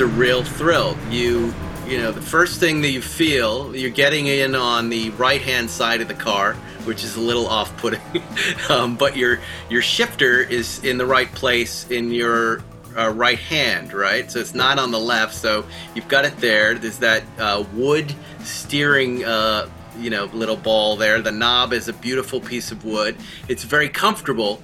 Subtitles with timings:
[0.00, 0.96] a real thrill.
[1.10, 1.54] You
[1.86, 5.68] you know, the first thing that you feel, you're getting in on the right hand
[5.68, 6.54] side of the car,
[6.84, 8.00] which is a little off putting,
[8.68, 12.62] um, but your your shifter is in the right place in your
[12.96, 14.30] uh, right hand, right?
[14.30, 15.34] So it's not on the left.
[15.34, 16.74] So you've got it there.
[16.74, 21.20] There's that uh, wood steering, uh, you know, little ball there.
[21.20, 23.16] The knob is a beautiful piece of wood.
[23.48, 24.62] It's very comfortable.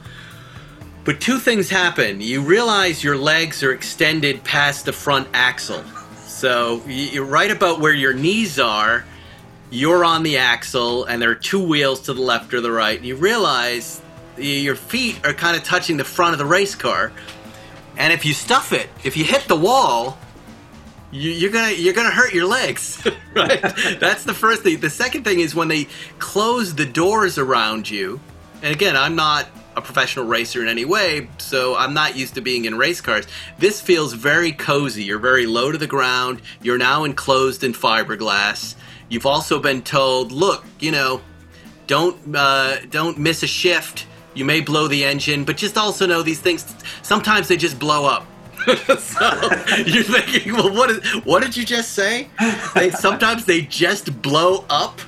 [1.06, 2.20] But two things happen.
[2.20, 5.84] You realize your legs are extended past the front axle.
[6.26, 9.04] So you're right about where your knees are.
[9.70, 12.98] You're on the axle, and there are two wheels to the left or the right.
[12.98, 14.02] And you realize
[14.36, 17.12] your feet are kind of touching the front of the race car,
[17.96, 20.18] and if you stuff it, if you hit the wall,
[21.10, 23.04] you, are gonna you're gonna hurt your legs,
[23.34, 23.60] right?
[23.98, 24.80] That's the first thing.
[24.80, 25.86] The second thing is when they
[26.18, 28.20] close the doors around you.
[28.62, 32.40] And again, I'm not a professional racer in any way, so I'm not used to
[32.40, 33.26] being in race cars.
[33.58, 35.04] This feels very cozy.
[35.04, 36.40] You're very low to the ground.
[36.62, 38.74] You're now enclosed in fiberglass.
[39.08, 41.20] You've also been told, look, you know,
[41.86, 46.22] don't uh, don't miss a shift you may blow the engine, but just also know
[46.22, 48.26] these things sometimes they just blow up.
[48.66, 49.30] so
[49.86, 52.28] you're thinking, well, what is what did you just say?
[52.74, 55.00] They, sometimes they just blow up.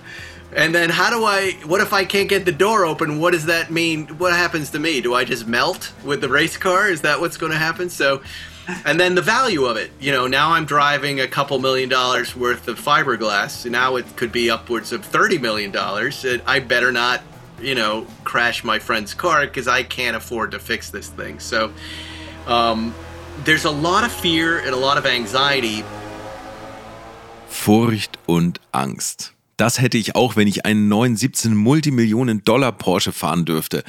[0.54, 3.20] And then how do I what if I can't get the door open?
[3.20, 4.06] What does that mean?
[4.18, 5.00] What happens to me?
[5.00, 6.88] Do I just melt with the race car?
[6.88, 7.90] Is that what's going to happen?
[7.90, 8.22] So
[8.84, 9.90] and then the value of it.
[10.00, 13.70] You know, now I'm driving a couple million dollars worth of fiberglass.
[13.70, 16.24] Now it could be upwards of 30 million dollars.
[16.46, 17.22] I better not
[17.60, 21.40] you know, crash my friend's car because I can't afford to fix this thing.
[21.40, 21.72] So
[22.46, 22.94] um,
[23.44, 25.84] there's a lot of fear and a lot of anxiety.
[27.48, 29.32] Furcht und Angst.
[29.58, 33.84] Das hätte ich auch, wenn ich einen neuen 17 Multimillionen Dollar Porsche fahren dürfte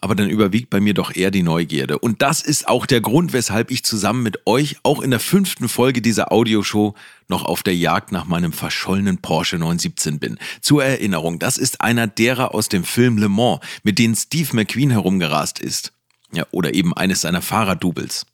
[0.00, 1.98] aber dann überwiegt bei mir doch eher die Neugierde.
[1.98, 5.68] Und das ist auch der Grund, weshalb ich zusammen mit euch auch in der fünften
[5.68, 6.94] Folge dieser Audioshow
[7.28, 10.38] noch auf der Jagd nach meinem verschollenen Porsche 917 bin.
[10.60, 14.90] Zur Erinnerung, das ist einer derer aus dem Film Le Mans, mit denen Steve McQueen
[14.90, 15.92] herumgerast ist.
[16.32, 18.26] Ja, oder eben eines seiner Fahrerdoubles.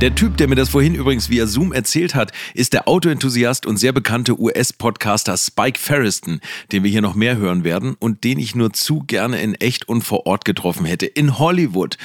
[0.00, 3.76] Der Typ, der mir das vorhin übrigens via Zoom erzählt hat, ist der Autoenthusiast und
[3.76, 6.40] sehr bekannte US-Podcaster Spike Ferriston,
[6.72, 9.90] den wir hier noch mehr hören werden und den ich nur zu gerne in echt
[9.90, 11.98] und vor Ort getroffen hätte, in Hollywood.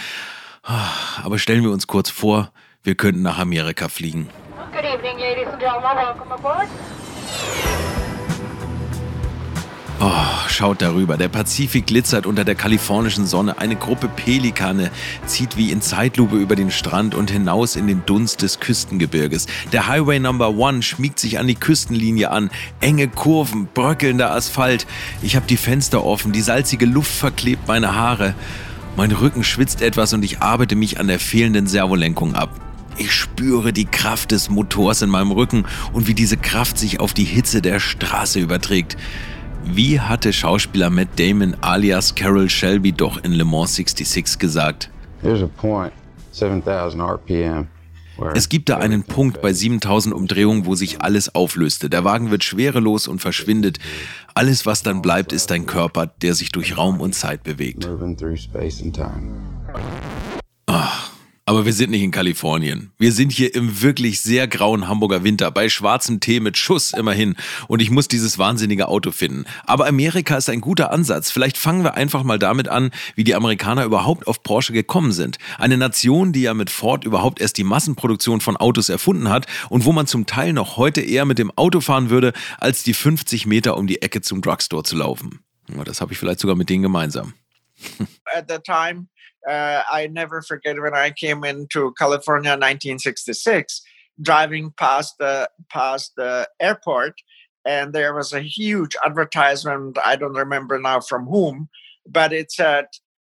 [1.23, 2.51] Aber stellen wir uns kurz vor,
[2.83, 4.27] wir könnten nach Amerika fliegen.
[4.73, 5.95] Good evening, ladies and gentlemen.
[5.95, 6.67] Welcome aboard.
[10.01, 10.11] Oh,
[10.49, 11.15] schaut darüber.
[11.15, 13.59] Der Pazifik glitzert unter der kalifornischen Sonne.
[13.59, 14.91] Eine Gruppe Pelikane
[15.25, 19.47] zieht wie in Zeitlupe über den Strand und hinaus in den Dunst des Küstengebirges.
[19.71, 22.51] Der Highway Number One schmiegt sich an die Küstenlinie an.
[22.81, 24.85] Enge Kurven, bröckelnder Asphalt.
[25.21, 26.33] Ich habe die Fenster offen.
[26.33, 28.35] Die salzige Luft verklebt meine Haare.
[28.97, 32.49] Mein Rücken schwitzt etwas und ich arbeite mich an der fehlenden Servolenkung ab.
[32.97, 37.13] Ich spüre die Kraft des Motors in meinem Rücken und wie diese Kraft sich auf
[37.13, 38.97] die Hitze der Straße überträgt.
[39.67, 44.89] Wie hatte Schauspieler Matt Damon alias Carol Shelby doch in Le Mans 66 gesagt?
[48.33, 51.89] Es gibt da einen Punkt bei 7000 Umdrehungen, wo sich alles auflöste.
[51.89, 53.79] Der Wagen wird schwerelos und verschwindet.
[54.33, 57.89] Alles, was dann bleibt, ist dein Körper, der sich durch Raum und Zeit bewegt.
[60.67, 61.04] Ach,
[61.47, 62.91] aber wir sind nicht in Kalifornien.
[62.97, 67.35] Wir sind hier im wirklich sehr grauen Hamburger Winter bei schwarzem Tee mit Schuss immerhin.
[67.67, 69.45] Und ich muss dieses wahnsinnige Auto finden.
[69.63, 71.29] Aber Amerika ist ein guter Ansatz.
[71.29, 75.37] Vielleicht fangen wir einfach mal damit an, wie die Amerikaner überhaupt auf Porsche gekommen sind.
[75.59, 79.85] Eine Nation, die ja mit Ford überhaupt erst die Massenproduktion von Autos erfunden hat und
[79.85, 83.45] wo man zum Teil noch heute eher mit dem Auto fahren würde, als die 50
[83.45, 85.41] Meter um die Ecke zum Drugstore zu laufen.
[85.85, 87.33] Das habe ich vielleicht sogar mit denen gemeinsam.
[88.35, 89.07] At the time
[89.47, 93.81] uh, I never forget when I came into California 1966,
[94.21, 97.15] driving past the past the airport,
[97.65, 99.97] and there was a huge advertisement.
[100.03, 101.69] I don't remember now from whom,
[102.07, 102.85] but it said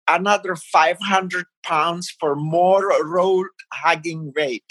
[0.08, 4.70] another 500 pounds for more road hugging weight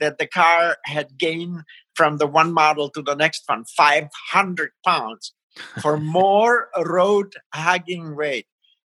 [0.00, 1.62] that the car had gained
[1.94, 5.34] from the one model to the next one 500 pounds
[5.80, 8.46] for more road hugging weight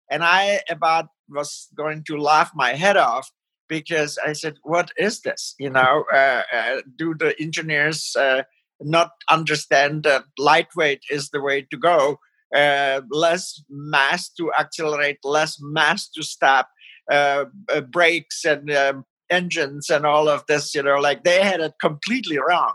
[0.10, 3.32] and i about was going to laugh my head off
[3.68, 5.56] because I said, "What is this?
[5.60, 8.44] You know, uh, uh, do the engineers uh,
[8.82, 12.20] not understand that lightweight is the way to go?
[12.56, 16.70] Uh, less mass to accelerate, less mass to stop,
[17.12, 21.60] uh, uh, brakes and um, engines and all of this, you know, like they had
[21.60, 22.74] it completely wrong.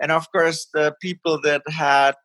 [0.00, 2.16] And of course, the people that had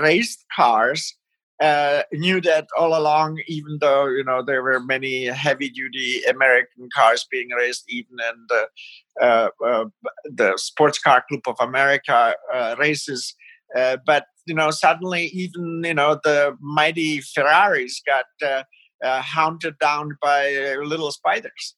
[0.00, 1.14] raced cars
[1.60, 7.26] uh, knew that all along, even though you know there were many heavy-duty American cars
[7.30, 8.66] being raced, even in the
[9.20, 9.84] uh, uh,
[10.24, 13.34] the Sports Car Club of America uh, races.
[13.76, 18.64] Uh, but you know, suddenly even you know the mighty Ferraris got
[19.04, 21.76] uh, hounded down by little spiders.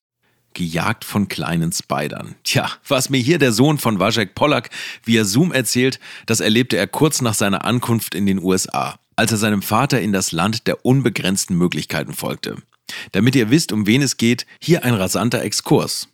[0.55, 2.37] Gejagt von kleinen Spidern.
[2.44, 4.69] Tja, was mir hier der Sohn von Wajek Pollack
[5.02, 9.38] via Zoom erzählt, das erlebte er kurz nach seiner Ankunft in den USA als er
[9.38, 12.56] seinem Vater in das Land der unbegrenzten Möglichkeiten folgte.
[13.12, 16.09] Damit ihr wisst, um wen es geht, hier ein rasanter Exkurs.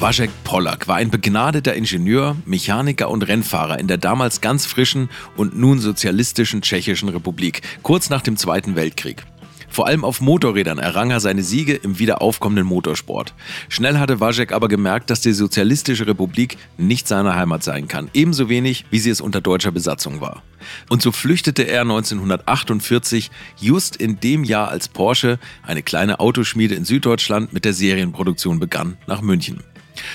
[0.00, 5.58] Wajek Pollack war ein begnadeter Ingenieur, Mechaniker und Rennfahrer in der damals ganz frischen und
[5.58, 9.24] nun sozialistischen Tschechischen Republik, kurz nach dem Zweiten Weltkrieg.
[9.68, 13.34] Vor allem auf Motorrädern errang er seine Siege im wiederaufkommenden Motorsport.
[13.68, 18.48] Schnell hatte Wajek aber gemerkt, dass die Sozialistische Republik nicht seine Heimat sein kann, ebenso
[18.48, 20.42] wenig wie sie es unter deutscher Besatzung war.
[20.88, 23.30] Und so flüchtete er 1948,
[23.60, 28.96] just in dem Jahr als Porsche, eine kleine Autoschmiede in Süddeutschland, mit der Serienproduktion begann,
[29.06, 29.62] nach München.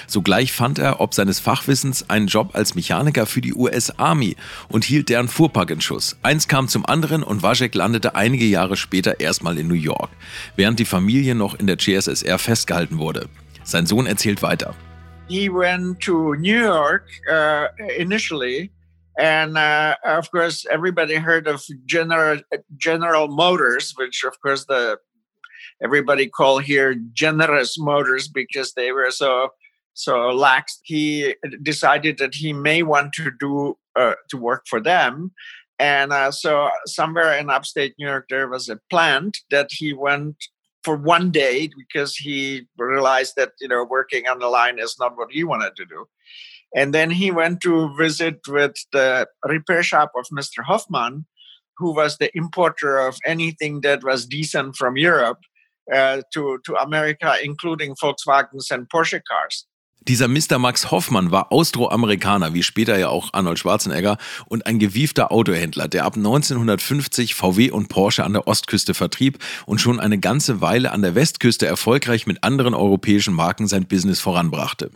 [0.08, 4.36] Sogleich fand er ob seines Fachwissens einen Job als Mechaniker für die US Army
[4.70, 6.18] und hielt deren Fuhrpark in Schuss.
[6.24, 10.10] Eins kam zum anderen und Wajek landete einige Jahre später erstmal in New York,
[10.56, 13.30] während die Familie noch in der CSSR festgehalten wurde.
[13.64, 14.76] Sein Sohn erzählt weiter.
[15.28, 18.72] He went to New York uh, initially
[19.18, 22.40] and uh, of course everybody heard of General
[22.78, 24.98] General Motors, which of course the
[25.82, 29.50] everybody call here generous motors because they were so
[29.94, 30.80] so lax.
[30.84, 35.32] He decided that he may want to do uh, to work for them,
[35.80, 40.36] and uh, so somewhere in upstate New York there was a plant that he went
[40.84, 45.18] for one day because he realized that you know working on the line is not
[45.18, 46.06] what he wanted to do.
[46.76, 50.64] And then he went to visit with the repair shop of Mr.
[50.64, 51.26] Hoffman,
[51.78, 55.40] who was the importer of anything that was decent from Europe
[55.94, 59.68] uh, to, to America, including Volkswagens and Porsche cars.
[60.10, 60.60] Dieser Mr.
[60.60, 64.18] Max Hoffmann war Austroamerikaner, wie später ja auch Arnold Schwarzenegger,
[64.48, 69.80] und ein gewiefter Autohändler, der ab 1950 VW und Porsche an der Ostküste vertrieb und
[69.80, 74.92] schon eine ganze Weile an der Westküste erfolgreich mit anderen europäischen Marken sein Business voranbrachte.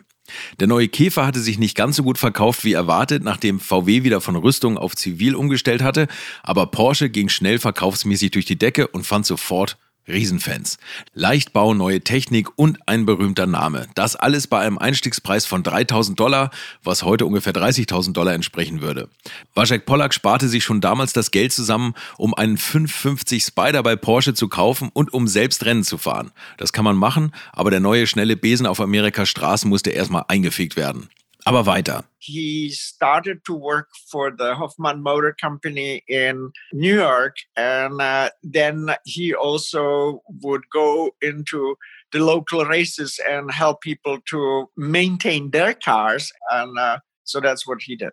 [0.59, 4.19] Der neue Käfer hatte sich nicht ganz so gut verkauft wie erwartet, nachdem VW wieder
[4.19, 6.07] von Rüstung auf Zivil umgestellt hatte,
[6.43, 9.77] aber Porsche ging schnell verkaufsmäßig durch die Decke und fand sofort
[10.07, 10.77] Riesenfans.
[11.13, 13.87] Leichtbau, neue Technik und ein berühmter Name.
[13.95, 16.51] Das alles bei einem Einstiegspreis von 3000 Dollar,
[16.83, 19.09] was heute ungefähr 30.000 Dollar entsprechen würde.
[19.53, 24.33] Wajek Pollack sparte sich schon damals das Geld zusammen, um einen 550 Spider bei Porsche
[24.33, 26.31] zu kaufen und um selbst Rennen zu fahren.
[26.57, 30.75] Das kann man machen, aber der neue schnelle Besen auf Amerikas Straßen musste erstmal eingefegt
[30.75, 31.09] werden.
[31.47, 32.03] Aber weiter.
[32.19, 38.89] He started to work for the Hoffman Motor Company in New York, and uh, then
[39.05, 41.75] he also would go into
[42.11, 47.79] the local races and help people to maintain their cars, and uh, so that's what
[47.81, 48.11] he did.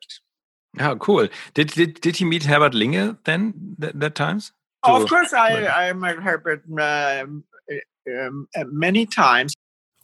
[0.78, 1.28] Oh, cool.
[1.54, 4.52] Did did did he meet Herbert Linge then that, that times?
[4.84, 7.24] of course, I I met Herbert uh,
[8.06, 9.55] um, many times.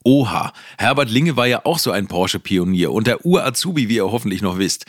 [0.04, 4.40] Oha, Herbert Linge war ja auch so ein Porsche-Pionier und der Ur-Azubi, wie ihr hoffentlich
[4.40, 4.86] noch wisst.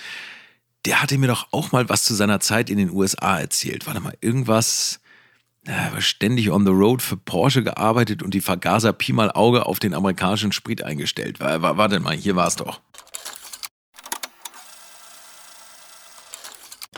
[0.86, 3.88] Der hatte mir doch auch mal was zu seiner Zeit in den USA erzählt.
[3.88, 5.02] Warte mal, irgendwas.
[5.66, 9.66] Er war ständig on the road für Porsche gearbeitet und die Vergaser Pi mal Auge
[9.66, 11.40] auf den amerikanischen Sprit eingestellt.
[11.40, 12.80] Warte mal, hier war es doch.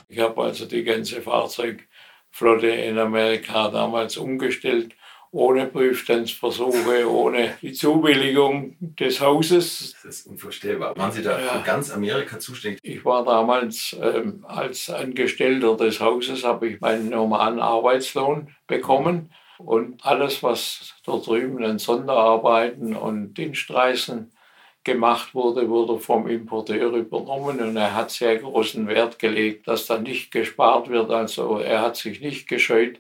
[0.08, 4.96] Ich habe also die ganze Fahrzeugflotte in Amerika damals umgestellt
[5.34, 9.96] ohne Prüfstandsversuche, ohne die Zubilligung des Hauses.
[10.04, 10.96] Das ist unvorstellbar.
[10.96, 11.48] Waren Sie da ja.
[11.48, 12.80] für ganz Amerika zuständig?
[12.84, 19.32] Ich war damals ähm, als Angestellter des Hauses, habe ich meinen normalen Arbeitslohn bekommen.
[19.58, 24.32] Und alles, was dort drüben an Sonderarbeiten und Dienstreisen
[24.84, 29.98] gemacht wurde, wurde vom Importeur übernommen und er hat sehr großen Wert gelegt, dass da
[29.98, 31.10] nicht gespart wird.
[31.10, 33.00] Also er hat sich nicht gescheut,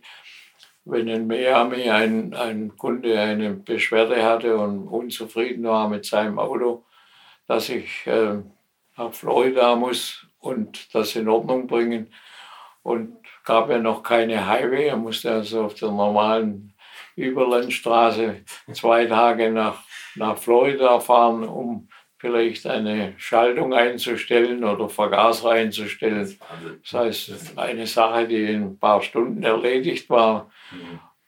[0.85, 6.85] wenn in Miami ein, ein Kunde eine Beschwerde hatte und unzufrieden war mit seinem Auto,
[7.47, 8.41] dass ich äh,
[8.97, 12.11] nach Florida muss und das in Ordnung bringen.
[12.83, 16.73] Und gab ja noch keine Highway, er musste also auf der normalen
[17.15, 19.83] Überlandstraße zwei Tage nach,
[20.15, 21.87] nach Florida fahren, um
[22.23, 26.33] vielleicht eine Schaltung einzustellen oder Vergaser einzustellen.
[26.81, 30.49] Das heißt, eine Sache, die in ein paar Stunden erledigt war.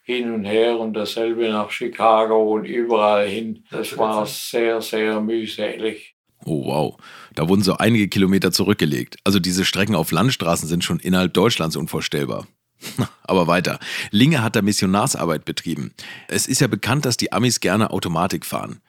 [0.02, 3.64] hin und her und dasselbe nach Chicago und überall hin.
[3.72, 6.14] Das war sehr, sehr mühselig.
[6.44, 6.96] Oh wow,
[7.34, 9.16] da wurden so einige Kilometer zurückgelegt.
[9.24, 12.46] Also diese Strecken auf Landstraßen sind schon innerhalb Deutschlands unvorstellbar.
[13.24, 13.80] Aber weiter.
[14.12, 15.92] Linge hat da Missionarsarbeit betrieben.
[16.28, 18.80] Es ist ja bekannt, dass die Amis gerne Automatik fahren.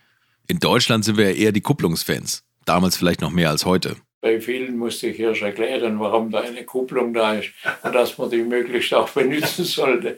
[0.49, 2.45] In Deutschland sind wir ja eher die Kupplungsfans.
[2.63, 3.97] Damals vielleicht noch mehr als heute.
[4.21, 7.49] Bei vielen musste ich erst erklären, warum da eine Kupplung da ist
[7.83, 10.17] und dass man die möglichst auch benutzen sollte.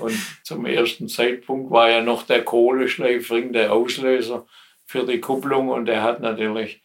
[0.00, 4.46] Und zum ersten Zeitpunkt war ja noch der Kohleschleifring der Auslöser
[4.86, 6.80] für die Kupplung und er hat natürlich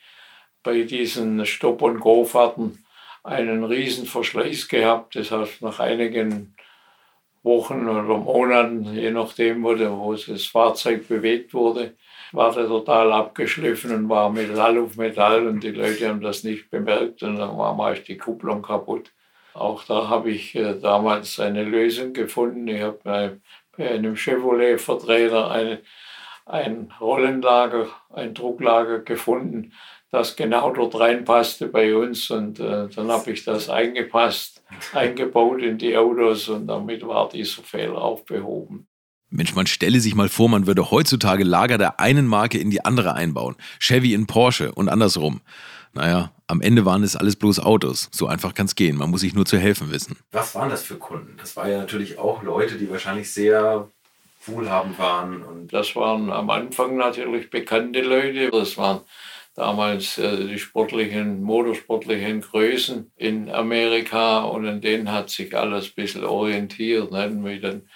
[0.64, 2.84] bei diesen Stopp- und Go-Fahrten
[3.24, 5.16] einen riesen Verschleiß gehabt.
[5.16, 6.56] Das heißt, nach einigen
[7.44, 11.94] Wochen oder Monaten, je nachdem, wo das Fahrzeug bewegt wurde,
[12.34, 16.70] war der total abgeschliffen und war Metall auf Metall und die Leute haben das nicht
[16.70, 19.12] bemerkt und dann war meist die Kupplung kaputt.
[19.54, 22.68] Auch da habe ich äh, damals eine Lösung gefunden.
[22.68, 23.32] Ich habe bei,
[23.78, 25.82] bei einem Chevrolet-Vertreter eine,
[26.46, 29.74] ein Rollenlager, ein Drucklager gefunden,
[30.10, 32.32] das genau dort reinpasste bei uns.
[32.32, 34.64] Und äh, dann habe ich das eingepasst,
[34.94, 38.88] eingebaut in die Autos und damit war dieser Fehler auch behoben.
[39.34, 42.86] Mensch, man stelle sich mal vor, man würde heutzutage Lager der einen Marke in die
[42.86, 43.56] andere einbauen.
[43.80, 45.42] Chevy in Porsche und andersrum.
[45.94, 48.10] Naja, am Ende waren es alles bloß Autos.
[48.12, 48.96] So einfach kann es gehen.
[48.96, 50.18] Man muss sich nur zu helfen wissen.
[50.32, 51.36] Was waren das für Kunden?
[51.38, 53.88] Das waren ja natürlich auch Leute, die wahrscheinlich sehr
[54.46, 55.44] wohlhabend waren.
[55.44, 58.52] Und das waren am Anfang natürlich bekannte Leute.
[58.52, 59.02] Das waren
[59.56, 65.96] damals äh, die sportlichen, motorsportlichen Größen in Amerika und an denen hat sich alles ein
[65.96, 67.12] bisschen orientiert.
[67.12, 67.88] Den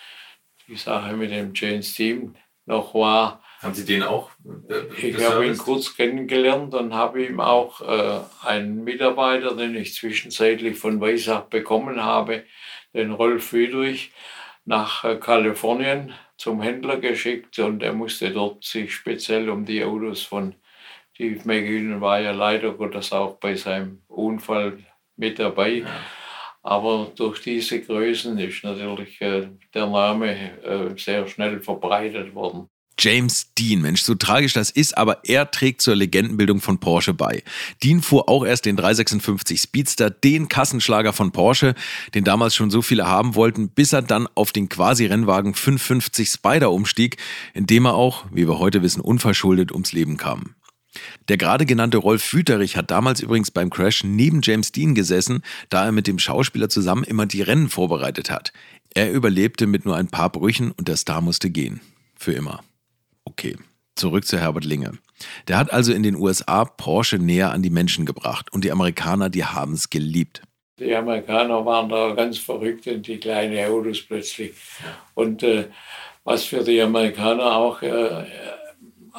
[0.67, 3.41] die Sache mit dem James Team noch war.
[3.61, 4.29] Haben Sie den auch?
[4.69, 9.93] Äh, ich habe ihn kurz kennengelernt und habe ihm auch äh, einen Mitarbeiter, den ich
[9.93, 12.43] zwischenzeitlich von Weissach bekommen habe,
[12.93, 14.11] den Rolf Friedrich,
[14.65, 20.21] nach äh, Kalifornien zum Händler geschickt und er musste dort sich speziell um die Autos
[20.21, 20.53] von
[21.17, 24.77] Steve McGinn war ja leider Gottes auch bei seinem Unfall
[25.15, 25.79] mit dabei.
[25.79, 25.87] Ja.
[26.67, 32.67] Aber durch diese Größen ist natürlich äh, der Name äh, sehr schnell verbreitet worden.
[32.99, 37.41] James Dean, Mensch, so tragisch das ist, aber er trägt zur Legendenbildung von Porsche bei.
[37.83, 41.73] Dean fuhr auch erst den 356 Speedster, den Kassenschlager von Porsche,
[42.13, 46.71] den damals schon so viele haben wollten, bis er dann auf den Quasi-Rennwagen 550 Spider
[46.73, 47.15] umstieg,
[47.53, 50.56] in dem er auch, wie wir heute wissen, unverschuldet ums Leben kam.
[51.29, 55.85] Der gerade genannte Rolf Wüterich hat damals übrigens beim Crash neben James Dean gesessen, da
[55.85, 58.53] er mit dem Schauspieler zusammen immer die Rennen vorbereitet hat.
[58.93, 61.81] Er überlebte mit nur ein paar Brüchen und der Star musste gehen.
[62.15, 62.63] Für immer.
[63.25, 63.57] Okay,
[63.95, 64.93] zurück zu Herbert Linge.
[65.47, 69.29] Der hat also in den USA Porsche näher an die Menschen gebracht und die Amerikaner,
[69.29, 70.41] die haben es geliebt.
[70.79, 74.53] Die Amerikaner waren da ganz verrückt in die kleinen Autos plötzlich.
[75.15, 75.69] Und äh,
[76.23, 78.25] was für die Amerikaner auch äh,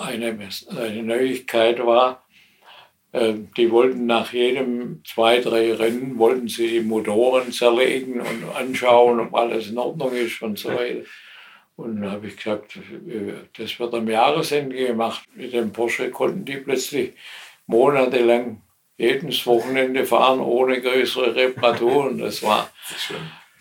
[0.01, 0.39] eine,
[0.71, 2.25] eine Neuigkeit war,
[3.13, 9.21] äh, die wollten nach jedem zwei, drei Rennen, wollten sie die Motoren zerlegen und anschauen,
[9.21, 11.05] ob alles in Ordnung ist und so weiter.
[11.77, 15.23] Und dann habe ich gesagt, äh, das wird am Jahresende gemacht.
[15.35, 17.15] Mit dem Porsche konnten die plötzlich
[17.67, 18.63] monatelang
[18.97, 22.19] jedes Wochenende fahren ohne größere Reparaturen.
[22.19, 22.69] Das war,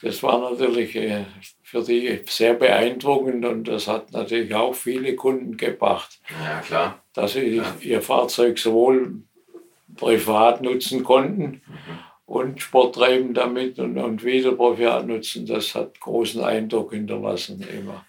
[0.02, 1.26] das war natürlich äh,
[1.68, 6.22] für die sehr beeindruckend und das hat natürlich auch viele Kunden gebracht.
[6.42, 7.04] Ja, klar.
[7.14, 7.76] Dass sie ja.
[7.82, 9.24] ihr Fahrzeug sowohl
[9.98, 12.00] privat nutzen konnten mhm.
[12.26, 15.46] und Sport treiben damit und, und wieder privat nutzen.
[15.46, 18.06] Das hat großen Eindruck hinterlassen immer.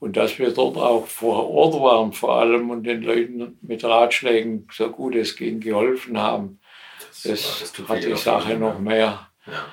[0.00, 4.66] Und dass wir dort auch vor Ort waren, vor allem und den Leuten mit Ratschlägen
[4.72, 6.58] so gut es ging geholfen haben,
[6.98, 9.66] das, das, das hat die Sache noch mehr ja.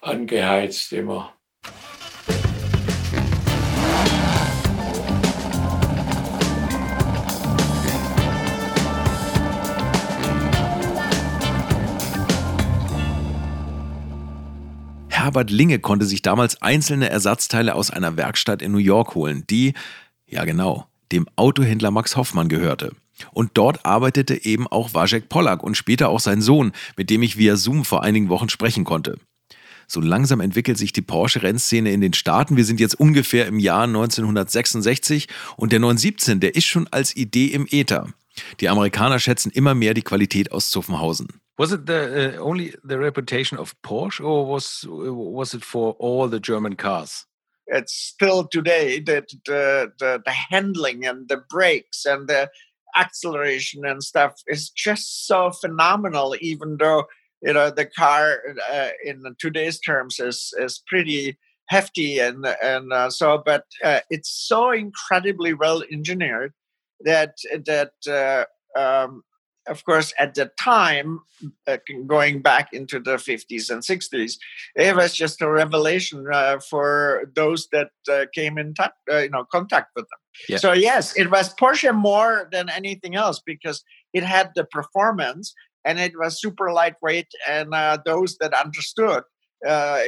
[0.00, 1.32] angeheizt immer.
[15.30, 19.74] Herbert Linge konnte sich damals einzelne Ersatzteile aus einer Werkstatt in New York holen, die,
[20.26, 22.96] ja genau, dem Autohändler Max Hoffmann gehörte.
[23.30, 27.36] Und dort arbeitete eben auch Wajek Pollack und später auch sein Sohn, mit dem ich
[27.36, 29.20] via Zoom vor einigen Wochen sprechen konnte.
[29.86, 32.56] So langsam entwickelt sich die Porsche-Rennszene in den Staaten.
[32.56, 37.46] Wir sind jetzt ungefähr im Jahr 1966 und der 917, der ist schon als Idee
[37.46, 38.08] im Äther.
[38.58, 41.39] Die Amerikaner schätzen immer mehr die Qualität aus Zuffenhausen.
[41.60, 46.26] Was it the uh, only the reputation of Porsche, or was was it for all
[46.26, 47.26] the German cars?
[47.66, 52.48] It's still today that the, the the handling and the brakes and the
[52.96, 56.34] acceleration and stuff is just so phenomenal.
[56.40, 57.04] Even though
[57.42, 58.38] you know the car
[58.72, 61.36] uh, in today's terms is is pretty
[61.68, 66.54] hefty and and uh, so but uh, it's so incredibly well engineered
[67.04, 67.34] that
[67.66, 68.44] that uh,
[68.80, 69.22] um,
[69.66, 71.20] of course at the time
[71.66, 71.76] uh,
[72.06, 74.34] going back into the 50s and 60s
[74.76, 79.44] it was just a revelation uh, for those that uh, came in touch you know
[79.52, 80.56] contact with them yeah.
[80.56, 85.98] so yes it was porsche more than anything else because it had the performance and
[85.98, 87.72] it was super lightweight and
[88.04, 89.22] those that understood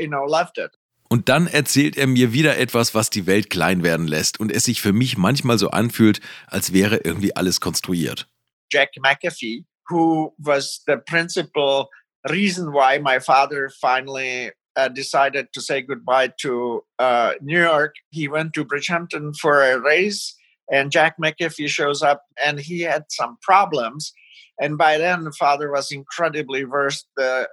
[0.00, 0.70] you know loved it
[1.12, 4.64] Und dann erzählt er mir wieder etwas, was die Welt klein werden lässt und es
[4.64, 8.31] sich für mich manchmal so anfühlt, als wäre irgendwie alles konstruiert.
[8.72, 11.88] Jack McAfee, who was the principal
[12.30, 17.94] reason why my father finally uh, decided to say goodbye to uh, New York.
[18.10, 20.34] He went to Bridgehampton for a race,
[20.72, 24.12] and Jack McAfee shows up, and he had some problems.
[24.58, 27.44] And by then, the father was incredibly versed, uh,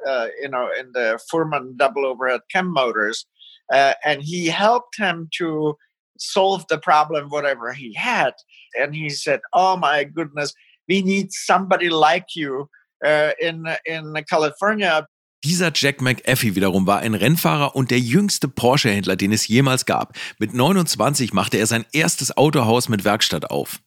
[0.42, 3.26] you know, in the Fuhrmann double over at chem motors
[3.72, 5.78] uh, and he helped him to
[6.18, 8.34] solve the problem, whatever he had.
[8.78, 10.54] And he said, "Oh my goodness,
[10.90, 12.68] we need somebody like you
[13.06, 15.08] uh, in in California."
[15.46, 20.18] Dieser Jack McAfee wiederum war ein Rennfahrer und der jüngste Porsche-Händler, den es jemals gab.
[20.38, 23.80] Mit 29 machte er sein erstes Autohaus mit Werkstatt auf.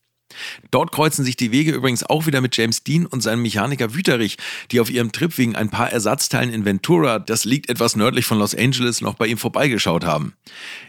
[0.71, 4.37] Dort kreuzen sich die Wege übrigens auch wieder mit James Dean und seinem Mechaniker Wüterich,
[4.71, 8.39] die auf ihrem Trip wegen ein paar Ersatzteilen in Ventura, das liegt etwas nördlich von
[8.39, 10.35] Los Angeles, noch bei ihm vorbeigeschaut haben.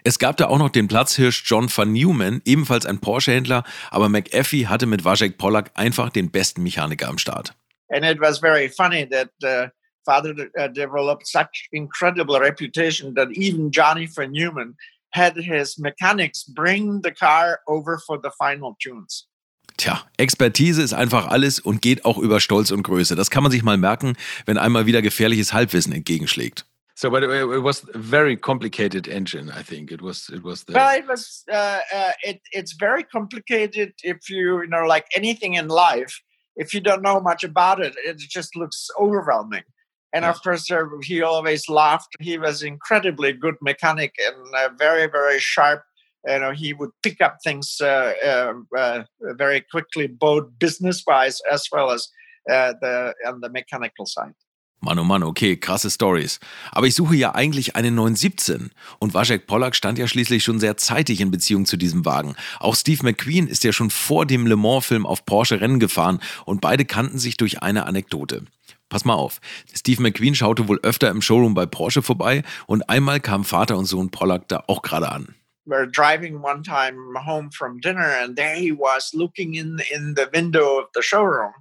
[0.04, 4.68] Es gab da auch noch den Platzhirsch John van Newman, ebenfalls ein Porsche-Händler, aber McAfee
[4.68, 7.54] hatte mit Wajek Pollack einfach den besten Mechaniker am Start.
[7.90, 9.70] And it was very funny that uh,
[10.06, 14.76] father uh, developed such incredible reputation that even Johnny van Newman
[15.12, 19.28] had his mechanics bring the car over for the final tunes.
[19.78, 23.16] Tja, Expertise ist einfach alles und geht auch über Stolz und Größe.
[23.16, 24.16] Das kann man sich mal merken,
[24.46, 26.66] wenn einmal wieder gefährliches Halbwissen entgegenschlägt.
[26.96, 29.50] So, but it was a very complicated engine.
[29.50, 30.30] I think it was.
[30.30, 30.74] It was the.
[30.74, 31.44] Well, it was.
[31.52, 36.22] Uh, uh, it, it's very complicated if you, you know, like anything in life.
[36.56, 39.64] If you don't know much about it, it just looks overwhelming.
[40.14, 42.16] And of course, uh, he always laughed.
[42.20, 45.84] He was incredibly good mechanic and uh, very, very sharp
[46.26, 49.04] you know he would pick up things uh, uh, uh,
[49.38, 52.10] very quickly both business wise as well as
[52.50, 54.34] uh, the on the mechanical side
[54.84, 56.42] Mann, oh Mann, okay, krasse Stories.
[56.74, 58.72] Aber ich suche ja eigentlich einen 917.
[59.00, 62.36] Und Wajek Pollack stand ja schließlich schon sehr zeitig in Beziehung zu diesem Wagen.
[62.60, 66.60] Auch Steve McQueen ist ja schon vor dem Le Mans-Film auf Porsche Rennen gefahren und
[66.60, 68.44] beide kannten sich durch eine Anekdote.
[68.90, 69.40] Pass mal auf.
[69.74, 73.86] Steve McQueen schaute wohl öfter im Showroom bei Porsche vorbei und einmal kamen Vater und
[73.86, 75.34] Sohn Pollack da auch gerade an.
[75.66, 80.30] Were driving one time home from dinner and there he was looking in in the
[80.34, 81.54] window of the showroom.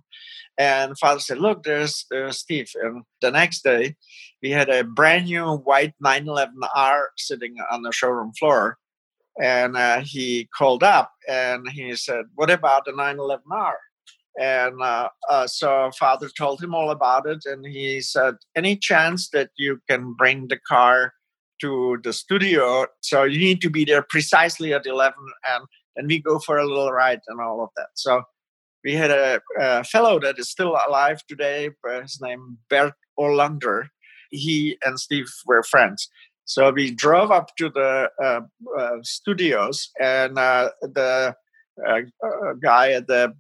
[0.58, 2.70] And father said look there's there's steve.
[2.82, 3.96] And the next day
[4.42, 8.78] we had a brand new white 911r sitting on the showroom floor.
[9.40, 13.74] And uh, he called up and he said what about the 911r
[14.38, 19.28] and uh, uh, so father told him all about it and he said any chance
[19.30, 21.12] that you can bring the car
[21.62, 22.86] to the studio.
[23.00, 25.14] So you need to be there precisely at 11
[25.48, 25.64] and
[25.96, 27.88] and we go for a little ride and all of that.
[27.94, 28.22] So
[28.84, 31.70] we had a, a fellow that is still alive today,
[32.00, 33.88] his name Bert Orlander.
[34.30, 36.08] He and Steve were friends.
[36.44, 38.40] So we drove up to the uh,
[38.78, 41.34] uh, studios, and uh, the
[41.86, 42.00] uh,
[42.62, 43.34] guy at the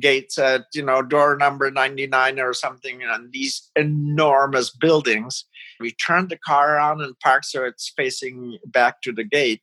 [0.00, 5.44] gate said, you know, door number 99 or something, and these enormous buildings.
[5.80, 9.62] We turned the car around and parked so it's facing back to the gate.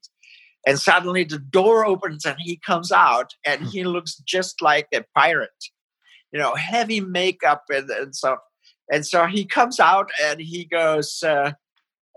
[0.68, 5.04] And suddenly the door opens and he comes out and he looks just like a
[5.16, 5.50] pirate,
[6.32, 8.40] you know, heavy makeup and, and stuff.
[8.92, 11.52] And so he comes out and he goes, uh,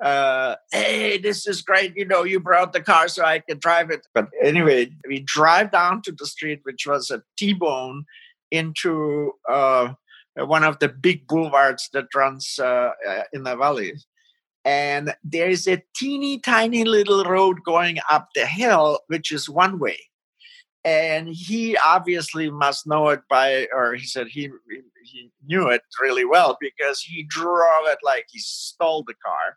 [0.03, 1.97] uh, hey, this is great.
[1.97, 4.07] You know, you brought the car so I can drive it.
[4.15, 8.05] But anyway, we drive down to the street, which was a T-bone
[8.51, 9.95] into uh,
[10.47, 13.95] one of the big boulevards that runs uh, uh in the valley.
[14.65, 19.99] And there's a teeny tiny little road going up the hill, which is one way.
[20.85, 24.51] And he obviously must know it by, or he said he
[25.05, 29.57] he knew it really well because he drove it like he stole the car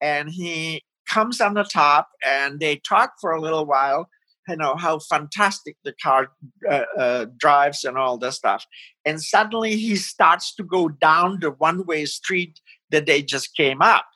[0.00, 4.08] and he comes on the top and they talk for a little while
[4.48, 6.28] you know how fantastic the car
[6.70, 8.66] uh, uh, drives and all this stuff.
[9.04, 13.82] And suddenly he starts to go down the one way street that they just came
[13.82, 14.06] up.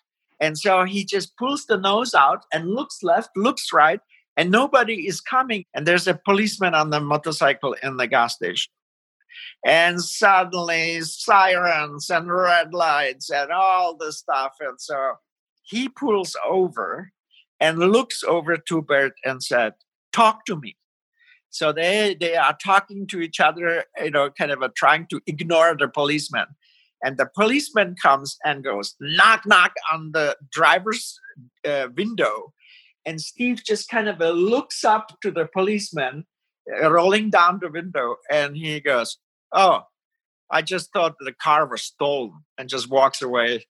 [0.40, 4.00] And so he just pulls the nose out and looks left looks right
[4.36, 5.64] and nobody is coming.
[5.74, 8.70] And there's a policeman on the motorcycle in the gas station.
[9.66, 14.52] And suddenly sirens and red lights and all this stuff.
[14.60, 15.14] And so
[15.64, 17.10] he pulls over
[17.60, 19.74] and looks over to Bert and said,
[20.12, 20.76] "Talk to me."
[21.50, 25.20] So they they are talking to each other, you know, kind of a, trying to
[25.26, 26.46] ignore the policeman.
[27.02, 31.18] And the policeman comes and goes knock knock on the driver's
[31.66, 32.52] uh, window,
[33.06, 36.26] and Steve just kind of uh, looks up to the policeman,
[36.82, 39.18] uh, rolling down the window, and he goes,
[39.52, 39.82] "Oh,
[40.50, 43.66] I just thought the car was stolen," and just walks away.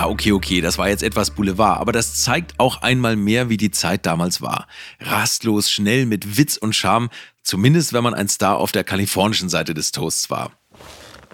[0.00, 3.58] Ja, okay, okay, das war jetzt etwas Boulevard, aber das zeigt auch einmal mehr, wie
[3.58, 4.66] die Zeit damals war.
[4.98, 7.10] Rastlos, schnell, mit Witz und Charme,
[7.42, 10.52] zumindest wenn man ein Star auf der kalifornischen Seite des Toasts war.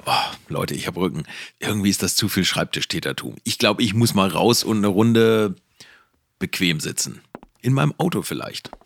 [0.05, 1.23] Oh, Leute, ich habe Rücken.
[1.61, 3.37] Irgendwie ist das zu viel Schreibtischtätertum.
[3.45, 5.55] Ich glaube, ich muss mal raus und eine Runde
[6.41, 7.21] bequem sitzen.
[7.63, 8.73] In meinem Auto vielleicht.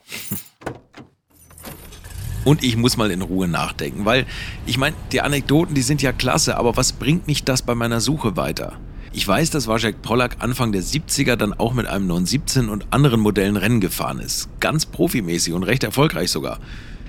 [2.44, 4.26] Und ich muss mal in Ruhe nachdenken, weil
[4.64, 8.00] ich meine, die Anekdoten, die sind ja klasse, aber was bringt mich das bei meiner
[8.00, 8.78] Suche weiter?
[9.12, 13.18] Ich weiß, dass Wojciech Pollack Anfang der 70er dann auch mit einem 917 und anderen
[13.18, 14.48] Modellen Rennen gefahren ist.
[14.60, 16.60] Ganz profimäßig und recht erfolgreich sogar.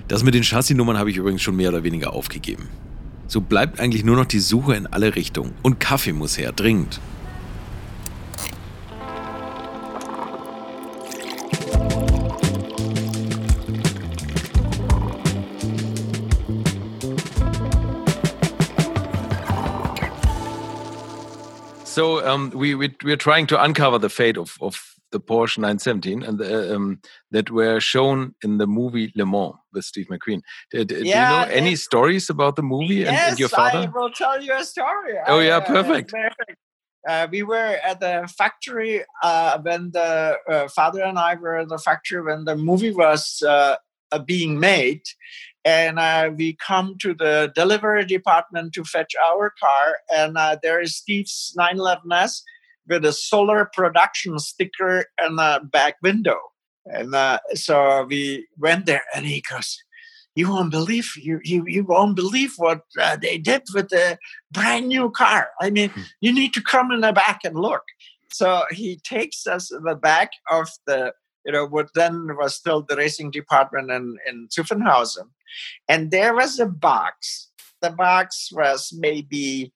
[0.08, 2.70] Das mit den Chassisnummern habe ich übrigens schon mehr oder weniger aufgegeben.
[3.28, 5.54] So bleibt eigentlich nur noch die Suche in alle Richtungen.
[5.62, 7.00] Und Kaffee muss her, dringend.
[22.02, 26.24] So um, we, we we're trying to uncover the fate of, of the Porsche 917
[26.24, 30.42] and the, um, that were shown in the movie Le Mans with Steve McQueen.
[30.72, 33.72] Do, do Yeah, you know any stories about the movie and, yes, and your I
[33.72, 33.92] father?
[33.94, 35.14] will tell you a story.
[35.28, 36.12] Oh, I, yeah, uh, perfect.
[36.12, 36.58] perfect.
[37.08, 41.70] Uh, we were at the factory uh, when the uh, father and I were at
[41.70, 43.76] the factory when the movie was uh,
[44.12, 45.04] uh, being made,
[45.64, 50.82] and uh, we come to the delivery department to fetch our car, and uh, there
[50.82, 52.42] is Steve's 911s
[52.88, 56.38] with a solar production sticker in the back window,
[56.86, 59.78] and uh, so we went there, and he goes
[60.36, 64.18] you won't believe you you, you won't believe what uh, they did with the
[64.52, 65.50] brand new car.
[65.60, 67.84] I mean, you need to come in the back and look.
[68.32, 71.14] So he takes us in the back of the
[71.46, 75.30] you know what then was still the racing department in in Zuffenhausen,
[75.88, 77.50] and there was a box.
[77.82, 79.74] The box was maybe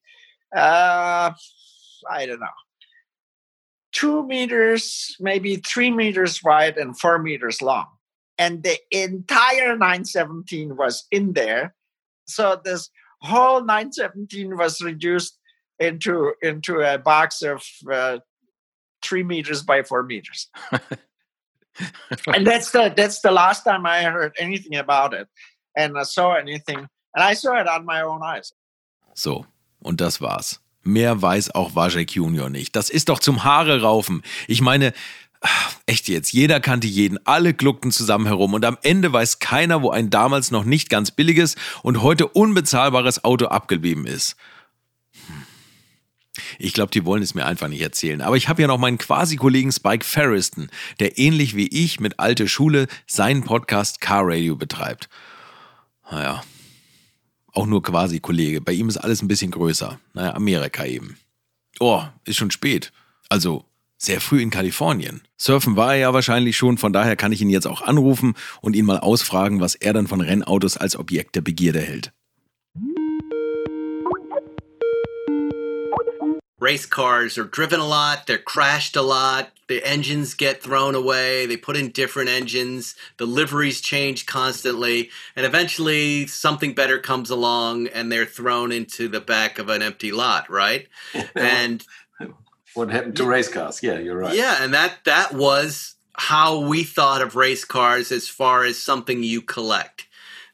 [0.55, 1.31] uh,
[2.09, 2.47] I don't know.
[3.91, 7.87] Two meters, maybe three meters wide and four meters long
[8.37, 11.73] and the entire 917 was in there.
[12.27, 12.89] So this
[13.21, 15.37] whole 917 was reduced
[15.79, 18.19] into into a box of uh,
[19.01, 20.49] three meters by four meters,
[22.33, 25.27] and that's the that's the last time I heard anything about it,
[25.75, 28.53] and saw anything, and I saw it on my own eyes.
[29.13, 29.45] So,
[29.79, 30.61] und das war's.
[30.83, 32.75] Mehr weiß auch Wajek Junior nicht.
[32.75, 34.21] Das ist doch zum Haare raufen.
[34.47, 34.93] Ich meine,
[35.85, 39.89] echt jetzt, jeder kannte jeden, alle gluckten zusammen herum und am Ende weiß keiner, wo
[39.89, 44.35] ein damals noch nicht ganz billiges und heute unbezahlbares Auto abgeblieben ist.
[45.27, 45.43] Hm.
[46.59, 48.21] Ich glaube, die wollen es mir einfach nicht erzählen.
[48.21, 52.47] Aber ich habe ja noch meinen Quasi-Kollegen Spike Ferriston, der ähnlich wie ich mit Alte
[52.47, 55.09] Schule seinen Podcast Car Radio betreibt.
[56.11, 56.43] Naja,
[57.51, 58.61] auch nur quasi Kollege.
[58.61, 59.99] Bei ihm ist alles ein bisschen größer.
[60.13, 61.17] Naja, Amerika eben.
[61.79, 62.91] Oh, ist schon spät.
[63.29, 63.65] Also
[63.97, 65.21] sehr früh in Kalifornien.
[65.37, 68.75] Surfen war er ja wahrscheinlich schon, von daher kann ich ihn jetzt auch anrufen und
[68.75, 72.11] ihn mal ausfragen, was er dann von Rennautos als Objekt der Begierde hält.
[76.65, 81.45] Race cars are driven a lot, they're crashed a lot, the engines get thrown away,
[81.45, 87.85] they put in different engines, the liveries change constantly, and eventually something better comes along
[87.89, 90.87] and they're thrown into the back of an empty lot, right?
[91.35, 91.85] and
[92.73, 93.83] What happened to race cars?
[93.83, 94.35] Yeah, you're right.
[94.35, 99.21] yeah, and that that was how we thought of race cars as far as something
[99.21, 100.07] you collect.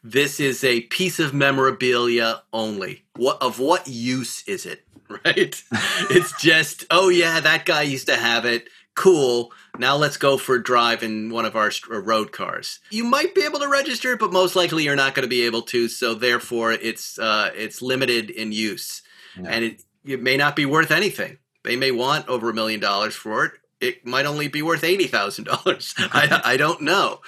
[0.04, 3.06] This is a piece of memorabilia only.
[3.16, 4.84] What of what use is it?
[5.26, 5.64] Right?
[6.10, 8.68] it's just, oh yeah, that guy used to have it.
[8.96, 9.52] Cool.
[9.78, 12.80] Now let's go for a drive in one of our road cars.
[12.90, 15.44] You might be able to register it, but most likely you're not going to be
[15.46, 15.88] able to.
[15.88, 19.02] So therefore, it's uh, it's limited in use,
[19.38, 21.38] and it it may not be worth anything.
[21.64, 23.52] They may want over a million dollars for it.
[23.80, 25.94] It might only be worth eighty thousand dollars.
[25.98, 27.22] I I don't know.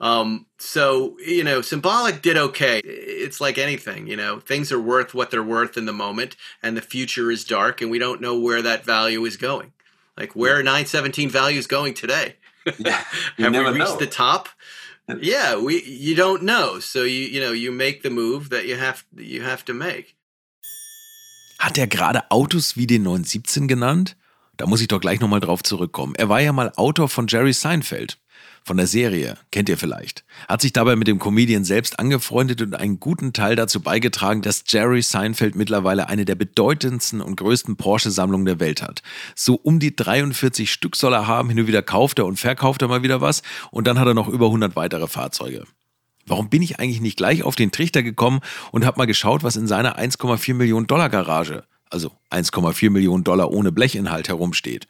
[0.00, 2.80] Um, so you know, symbolic did okay.
[2.84, 6.76] It's like anything, you know, things are worth what they're worth in the moment, and
[6.76, 9.72] the future is dark, and we don't know where that value is going.
[10.16, 12.36] Like where 917 value is going today.
[12.78, 13.02] Yeah,
[13.38, 13.96] Have we reached know.
[13.96, 14.48] the top?
[15.20, 18.76] yeah, we you don't know, so you you know you make the move that you
[18.76, 20.14] have you have to make.
[21.58, 24.16] Hat er gerade Autos wie den 917 genannt?
[24.56, 26.14] Da muss ich doch gleich nochmal drauf zurückkommen.
[26.16, 28.18] Er war ja mal Autor von Jerry Seinfeld.
[28.66, 30.24] Von der Serie, kennt ihr vielleicht.
[30.48, 34.64] Hat sich dabei mit dem Comedian selbst angefreundet und einen guten Teil dazu beigetragen, dass
[34.66, 39.04] Jerry Seinfeld mittlerweile eine der bedeutendsten und größten Porsche-Sammlungen der Welt hat.
[39.36, 42.82] So um die 43 Stück soll er haben, hin und wieder kauft er und verkauft
[42.82, 45.62] er mal wieder was und dann hat er noch über 100 weitere Fahrzeuge.
[46.26, 48.40] Warum bin ich eigentlich nicht gleich auf den Trichter gekommen
[48.72, 53.52] und habe mal geschaut, was in seiner 1,4 Millionen Dollar Garage, also 1,4 Millionen Dollar
[53.52, 54.88] ohne Blechinhalt herumsteht?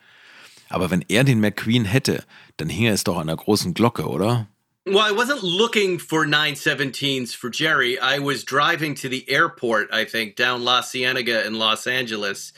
[0.68, 2.24] Aber wenn er den McQueen hätte,
[2.56, 4.48] dann hing es doch an der großen Glocke, oder?
[4.86, 7.98] Well, I wasn't looking for 917s for Jerry.
[7.98, 12.52] I was driving to the airport, I think, down La Cienega in Los Angeles.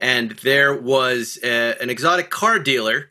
[0.00, 3.10] And there was a, an exotic car dealer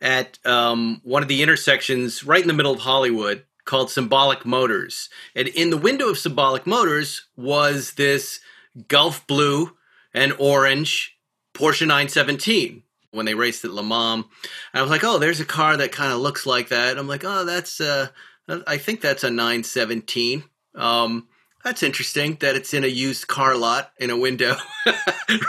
[0.00, 5.10] at um, one of the intersections right in the middle of Hollywood called Symbolic Motors.
[5.34, 8.40] And in the window of Symbolic Motors was this
[8.88, 9.76] Gulf blue
[10.14, 11.18] and orange
[11.52, 12.82] Porsche 917
[13.16, 14.24] when they raced at Le Mans.
[14.72, 16.98] I was like, oh, there's a car that kind of looks like that.
[16.98, 18.08] I'm like, oh, that's uh,
[18.66, 20.44] I think that's a 917.
[20.74, 21.26] Um,
[21.64, 24.54] that's interesting that it's in a used car lot in a window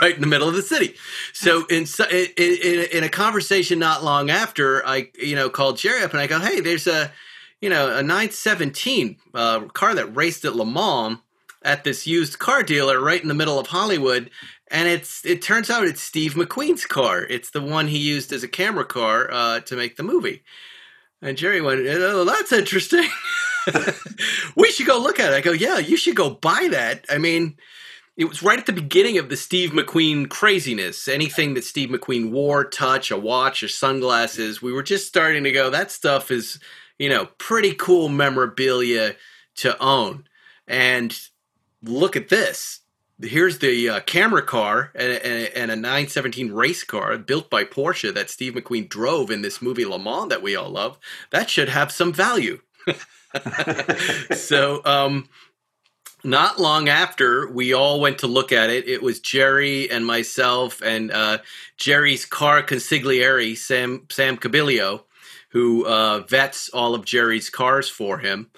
[0.02, 0.96] right in the middle of the city.
[1.32, 6.02] So in, in, in, in a conversation not long after, I you know called Jerry
[6.02, 7.12] up and I go, hey, there's a
[7.60, 11.18] you know a 917 uh, car that raced at Le Mans
[11.62, 14.30] at this used car dealer right in the middle of Hollywood,
[14.70, 17.22] and it's it turns out it's Steve McQueen's car.
[17.22, 20.42] It's the one he used as a camera car uh, to make the movie.
[21.20, 23.06] And Jerry went, "Oh, that's interesting.
[24.56, 27.18] we should go look at it." I go, "Yeah, you should go buy that." I
[27.18, 27.56] mean,
[28.16, 31.08] it was right at the beginning of the Steve McQueen craziness.
[31.08, 35.52] Anything that Steve McQueen wore, touch, a watch, or sunglasses, we were just starting to
[35.52, 35.70] go.
[35.70, 36.60] That stuff is,
[36.98, 39.14] you know, pretty cool memorabilia
[39.56, 40.24] to own.
[40.66, 41.18] And
[41.82, 42.80] look at this
[43.20, 48.14] here's the uh, camera car and, and, and, a 917 race car built by Porsche
[48.14, 50.98] that Steve McQueen drove in this movie Le Mans that we all love.
[51.30, 52.60] That should have some value.
[54.32, 55.28] so, um,
[56.24, 60.82] not long after we all went to look at it, it was Jerry and myself
[60.82, 61.38] and uh,
[61.76, 65.04] Jerry's car consigliere, Sam Sam Cabilio,
[65.50, 68.50] who uh, vets all of Jerry's cars for him,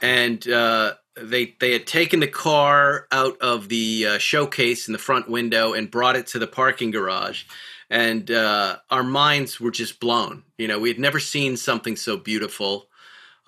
[0.00, 4.98] and uh, they they had taken the car out of the uh, showcase in the
[4.98, 7.44] front window and brought it to the parking garage
[7.88, 12.16] and uh, our minds were just blown you know we had never seen something so
[12.16, 12.88] beautiful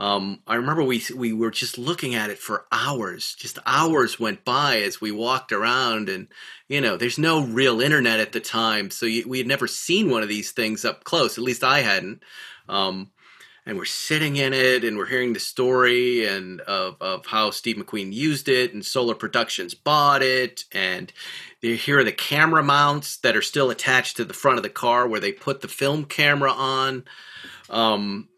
[0.01, 3.35] um, I remember we we were just looking at it for hours.
[3.35, 6.29] Just hours went by as we walked around, and
[6.69, 10.09] you know, there's no real internet at the time, so you, we had never seen
[10.09, 11.37] one of these things up close.
[11.37, 12.23] At least I hadn't.
[12.69, 13.11] Um,
[13.69, 17.77] and we're sitting in it and we're hearing the story and of, of how Steve
[17.77, 21.13] McQueen used it and Solar Productions bought it and
[21.61, 25.07] here are the camera mounts that are still attached to the front of the car
[25.07, 27.05] where they put the film camera on.
[27.69, 28.31] Um,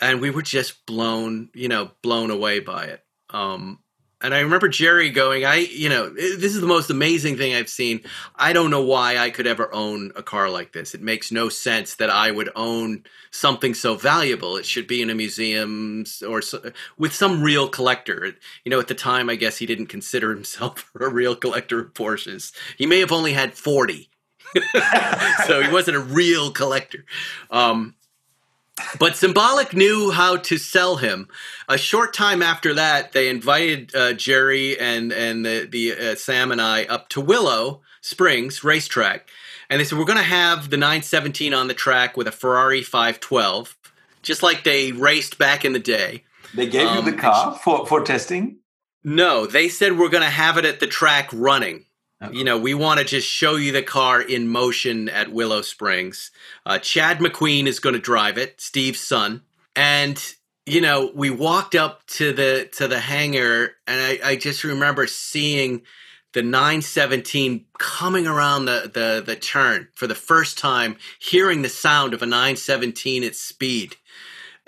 [0.00, 3.04] and we were just blown you know blown away by it.
[3.28, 3.80] Um,
[4.26, 7.68] and I remember Jerry going, I, you know, this is the most amazing thing I've
[7.68, 8.00] seen.
[8.34, 10.96] I don't know why I could ever own a car like this.
[10.96, 14.56] It makes no sense that I would own something so valuable.
[14.56, 18.34] It should be in a museum or so, with some real collector.
[18.64, 21.94] You know, at the time, I guess he didn't consider himself a real collector of
[21.94, 22.52] Porsches.
[22.76, 24.10] He may have only had 40.
[25.46, 27.04] so he wasn't a real collector.
[27.48, 27.94] Um,
[28.98, 31.28] but Symbolic knew how to sell him.
[31.68, 36.52] A short time after that, they invited uh, Jerry and and the, the uh, Sam
[36.52, 39.28] and I up to Willow Springs racetrack,
[39.70, 42.82] and they said we're going to have the 917 on the track with a Ferrari
[42.82, 43.76] 512,
[44.22, 46.24] just like they raced back in the day.
[46.54, 48.58] They gave um, you the um, car for for testing.
[49.02, 51.85] No, they said we're going to have it at the track running.
[52.32, 56.30] You know, we want to just show you the car in motion at Willow Springs.
[56.64, 59.42] Uh, Chad McQueen is going to drive it, Steve's son,
[59.74, 60.22] and
[60.64, 65.06] you know, we walked up to the to the hangar, and I, I just remember
[65.06, 65.82] seeing
[66.32, 72.14] the 917 coming around the, the the turn for the first time, hearing the sound
[72.14, 73.96] of a 917 at speed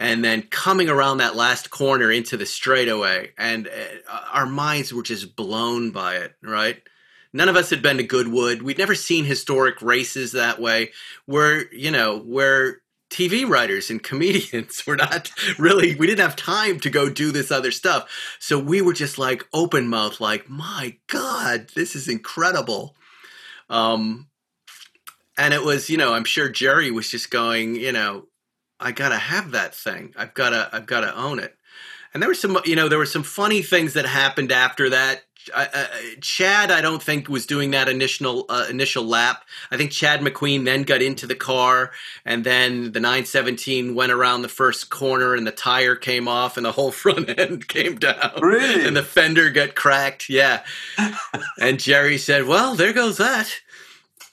[0.00, 3.32] and then coming around that last corner into the straightaway.
[3.36, 6.80] And uh, our minds were just blown by it right
[7.32, 8.62] none of us had been to Goodwood.
[8.62, 10.92] We'd never seen historic races that way.
[11.26, 15.94] We're, you know we're TV writers and comedians We're not really.
[15.94, 19.46] We didn't have time to go do this other stuff, so we were just like
[19.52, 22.94] open mouth, like my God, this is incredible.
[23.70, 24.28] Um,
[25.36, 28.26] and it was you know I'm sure Jerry was just going you know
[28.80, 30.14] I gotta have that thing.
[30.16, 31.54] I've gotta I've gotta own it.
[32.14, 35.22] And there were some, you know, there were some funny things that happened after that.
[35.54, 35.86] Uh,
[36.20, 39.44] Chad, I don't think was doing that initial uh, initial lap.
[39.70, 41.92] I think Chad McQueen then got into the car,
[42.24, 46.66] and then the 917 went around the first corner, and the tire came off, and
[46.66, 48.40] the whole front end came down.
[48.40, 48.86] Really?
[48.86, 50.28] And the fender got cracked.
[50.28, 50.64] Yeah.
[51.60, 53.60] and Jerry said, "Well, there goes that."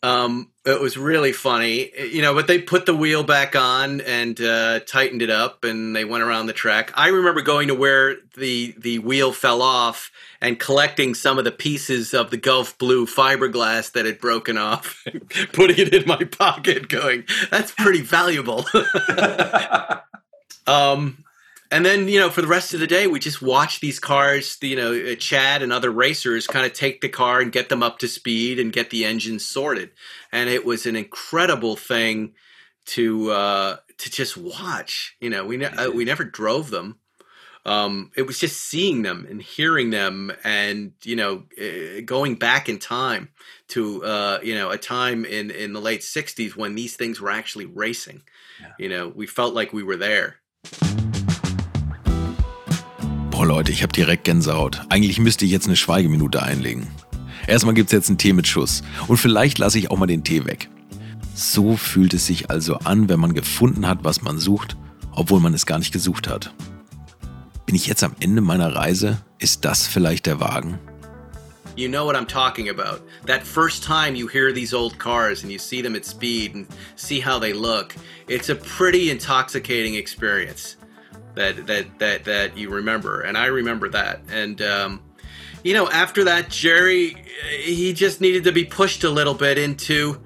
[0.06, 2.36] Um, it was really funny, you know.
[2.36, 6.24] But they put the wheel back on and uh, tightened it up, and they went
[6.24, 6.92] around the track.
[6.96, 10.12] I remember going to where the the wheel fell off
[10.46, 15.04] and collecting some of the pieces of the Gulf Blue fiberglass that had broken off,
[15.54, 18.64] putting it in my pocket, going, "That's pretty valuable."
[20.68, 21.24] um,
[21.72, 24.60] and then you know for the rest of the day we just watch these cars
[24.62, 27.82] you know uh, chad and other racers kind of take the car and get them
[27.82, 29.90] up to speed and get the engine sorted.
[30.32, 32.36] And it was an incredible thing
[32.86, 35.16] to uh to just watch.
[35.20, 37.00] You know we ne- uh, we never drove them
[37.66, 42.70] um it was just seeing them and hearing them and you know uh, going back
[42.70, 43.30] in time
[43.68, 47.32] to uh you know a time in in the late 60s when these things were
[47.32, 48.22] actually racing
[48.62, 48.74] yeah.
[48.78, 50.36] you know we felt like we were there
[53.32, 54.82] Boah, Leute, ich habe direkt Gänsehaut.
[54.88, 56.88] Eigentlich müsste ich jetzt eine Schweigeminute einlegen.
[57.48, 58.82] Erstmal gibt's jetzt einen Tee mit Schuss.
[59.08, 60.70] Und vielleicht lasse ich auch mal den Tee weg.
[61.34, 64.78] So fühlt es sich also an, wenn man gefunden hat, was man sucht,
[65.12, 66.54] obwohl man es gar nicht gesucht hat.
[67.66, 69.20] Bin ich jetzt am Ende meiner Reise?
[69.40, 70.80] Ist das vielleicht der Wagen?
[71.76, 73.02] You know what I'm talking about.
[73.26, 76.68] That first time you hear these old cars and you see them at speed and
[76.96, 77.96] see how they look,
[78.28, 80.78] it's a pretty intoxicating experience.
[81.36, 84.22] that that that that you remember, and I remember that.
[84.32, 85.02] And um,
[85.64, 87.16] you know, after that, Jerry
[87.60, 90.20] he just needed to be pushed a little bit into.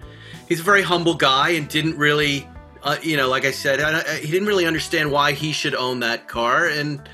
[0.47, 2.47] He's a very humble guy and didn't really,
[2.81, 3.79] uh, you know, like I said,
[4.19, 7.07] he didn't really understand why he should own that car and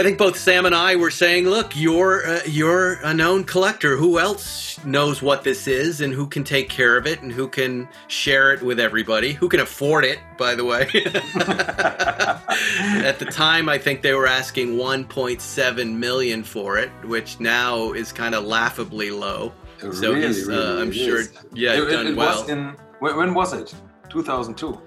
[0.00, 3.98] I think both Sam and I were saying, look, you're uh, you're a known collector.
[3.98, 7.46] Who else knows what this is and who can take care of it and who
[7.46, 9.34] can share it with everybody?
[9.34, 10.84] Who can afford it, by the way?
[13.04, 18.10] At the time, I think they were asking 1.7 million for it, which now is
[18.10, 19.52] kind of laughably low.
[19.80, 21.32] so really, he's, uh, really I'm sure, is.
[21.52, 22.40] yeah, it, done it well.
[22.40, 23.74] Was in, when was it?
[24.08, 24.80] 2002.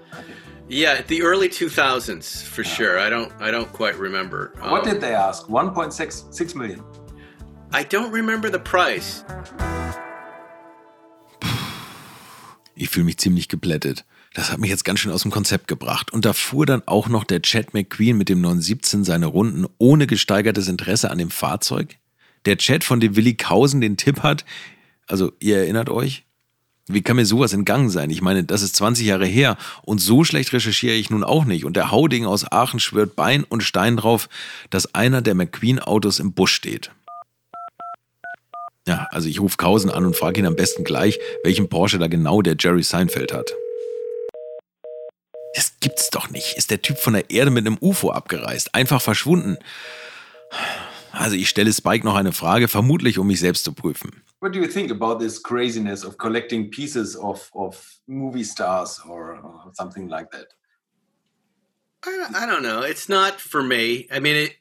[0.68, 2.68] Yeah, the early 2000s for yeah.
[2.68, 2.98] sure.
[2.98, 4.52] I don't I don't quite remember.
[4.60, 5.46] What um, did they ask?
[5.46, 6.82] 1.6 6 million.
[7.72, 9.24] I don't remember the price.
[12.76, 14.04] Ich fühle mich ziemlich geblättet.
[14.34, 16.12] Das hat mich jetzt ganz schön aus dem Konzept gebracht.
[16.12, 20.08] Und da fuhr dann auch noch der Chad McQueen mit dem 917 seine Runden ohne
[20.08, 21.98] gesteigertes Interesse an dem Fahrzeug.
[22.46, 24.44] Der Chad, von dem Willi Kausen den Tipp hat,
[25.06, 26.24] also ihr erinnert euch,
[26.86, 28.10] wie kann mir sowas entgangen sein?
[28.10, 31.64] Ich meine, das ist 20 Jahre her und so schlecht recherchiere ich nun auch nicht.
[31.64, 34.28] Und der Hauding aus Aachen schwört Bein und Stein drauf,
[34.70, 36.90] dass einer der McQueen-Autos im Busch steht.
[38.86, 42.06] Ja, also ich rufe Kausen an und frage ihn am besten gleich, welchen Porsche da
[42.06, 43.54] genau der Jerry Seinfeld hat.
[45.54, 46.58] Das gibt's doch nicht.
[46.58, 48.74] Ist der Typ von der Erde mit einem UFO abgereist?
[48.74, 49.56] Einfach verschwunden?
[51.14, 54.22] Also ich stelle Spike noch eine Frage, vermutlich um mich selbst zu prüfen.
[54.40, 59.38] What do you think about this craziness of collecting pieces of, of movie stars or,
[59.42, 60.48] or something like that?
[62.04, 62.82] I, I don't know.
[62.82, 64.06] It's not for me.
[64.12, 64.56] I mean, it,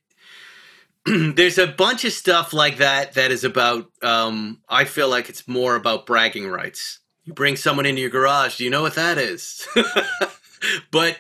[1.36, 3.92] there's a bunch of stuff like that that is about.
[4.02, 7.00] Um, I feel like it's more about bragging rights.
[7.26, 8.58] You bring someone into your garage.
[8.58, 9.68] Do you know what that is?
[10.92, 11.20] but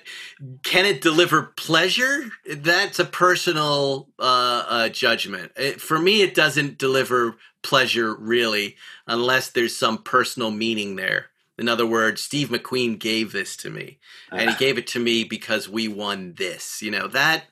[0.63, 2.25] can it deliver pleasure?
[2.49, 5.51] That's a personal uh, uh, judgment.
[5.55, 8.75] It, for me, it doesn't deliver pleasure really,
[9.07, 11.27] unless there's some personal meaning there.
[11.57, 13.99] In other words, Steve McQueen gave this to me,
[14.31, 16.81] and he gave it to me because we won this.
[16.81, 17.45] You know that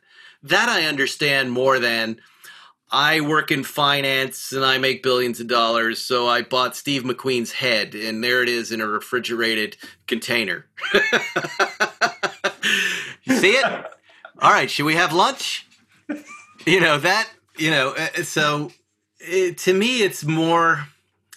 [0.43, 2.19] that I understand more than
[2.91, 7.54] I work in finance and I make billions of dollars, so I bought Steve McQueen's
[7.54, 9.77] head, and there it is in a refrigerated
[10.08, 10.65] container.
[13.25, 13.65] see it?
[14.42, 15.67] All right, should we have lunch?
[16.65, 17.29] You know that.
[17.58, 18.71] You know, uh, so
[19.19, 20.87] it, to me, it's more.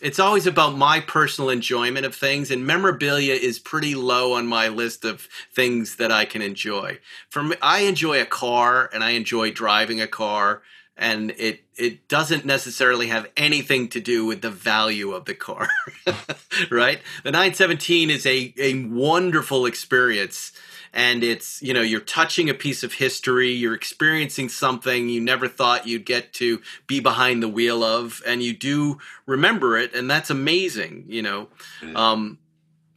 [0.00, 4.68] It's always about my personal enjoyment of things, and memorabilia is pretty low on my
[4.68, 6.98] list of things that I can enjoy.
[7.30, 10.62] For me, I enjoy a car, and I enjoy driving a car
[10.96, 15.68] and it it doesn't necessarily have anything to do with the value of the car
[16.70, 17.00] right?
[17.24, 20.52] The 917 is a a wonderful experience
[20.92, 25.48] and it's you know you're touching a piece of history you're experiencing something you never
[25.48, 30.08] thought you'd get to be behind the wheel of and you do remember it and
[30.08, 31.48] that's amazing you know?
[31.96, 32.38] Um,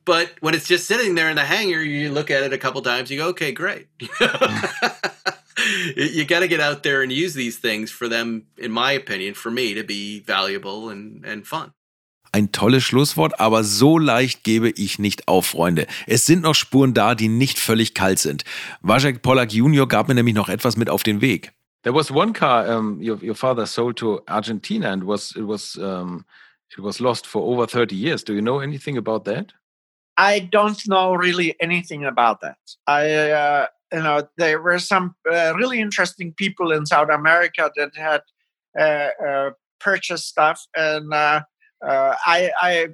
[0.05, 2.81] But when it's just sitting there in the hangar, you look at it a couple
[2.81, 3.87] times, you go, okay, great.
[5.95, 9.33] you got to get out there and use these things for them, in my opinion,
[9.33, 11.73] for me to be valuable and, and fun.
[12.33, 15.87] Ein tolles Schlusswort, aber so leicht gebe ich nicht auf, Freunde.
[16.07, 18.43] Es sind noch Spuren da, die nicht völlig kalt sind.
[18.81, 19.87] Vasek Polak Jr.
[19.87, 21.53] gab mir nämlich noch etwas mit auf den Weg.
[21.83, 25.77] There was one car um, your, your father sold to Argentina and was it was
[25.77, 26.25] um,
[26.69, 28.23] it was lost for over 30 years.
[28.23, 29.53] Do you know anything about that?
[30.17, 32.57] I don't know really anything about that.
[32.87, 37.95] I, uh, you know, there were some uh, really interesting people in South America that
[37.95, 38.21] had
[38.79, 41.41] uh, uh purchased stuff, and uh,
[41.85, 42.87] uh, I, I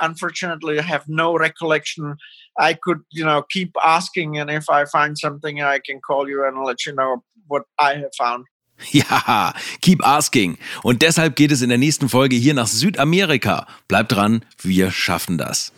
[0.00, 2.16] unfortunately have no recollection.
[2.58, 6.44] I could, you know, keep asking, and if I find something, I can call you
[6.46, 8.46] and let you know what I have found.
[8.92, 10.56] Ja, keep asking.
[10.84, 13.66] Und deshalb geht es in der nächsten Folge hier nach Südamerika.
[13.88, 15.72] Bleibt dran, wir schaffen das.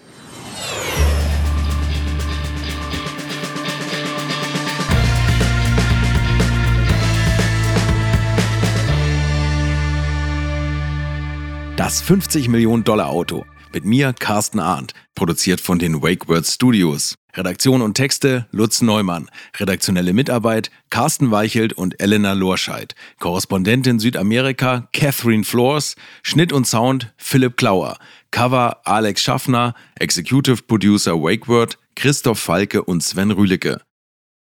[11.90, 13.44] Das 50 Millionen Dollar Auto.
[13.72, 17.16] Mit mir, Carsten Arndt, produziert von den WakeWord Studios.
[17.34, 19.28] Redaktion und Texte Lutz Neumann.
[19.58, 22.94] Redaktionelle Mitarbeit Carsten Weichelt und Elena Lorscheid.
[23.18, 25.96] Korrespondentin Südamerika Catherine Floors.
[26.22, 27.98] Schnitt und Sound Philipp Klauer.
[28.30, 29.74] Cover Alex Schaffner.
[29.96, 33.80] Executive Producer WakeWord Christoph Falke und Sven Rühlicke.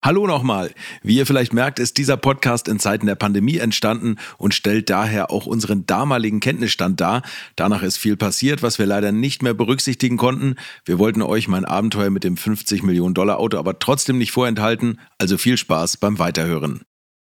[0.05, 0.75] Hallo nochmal.
[1.05, 5.31] Wie ihr vielleicht merkt, ist dieser Podcast in Zeiten der Pandemie entstanden und stellt daher
[5.31, 7.23] auch unseren damaligen Kenntnisstand dar.
[7.55, 10.57] Danach ist viel passiert, was wir leider nicht mehr berücksichtigen konnten.
[10.85, 14.99] Wir wollten euch mein Abenteuer mit dem 50 Millionen Dollar Auto aber trotzdem nicht vorenthalten.
[15.19, 16.81] Also viel Spaß beim Weiterhören.